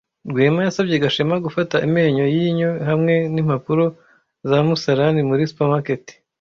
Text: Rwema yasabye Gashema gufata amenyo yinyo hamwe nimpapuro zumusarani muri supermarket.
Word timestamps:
Rwema 0.29 0.61
yasabye 0.63 1.01
Gashema 1.03 1.35
gufata 1.45 1.75
amenyo 1.85 2.23
yinyo 2.35 2.69
hamwe 2.89 3.13
nimpapuro 3.33 3.85
zumusarani 4.47 5.21
muri 5.29 5.43
supermarket. 5.51 6.03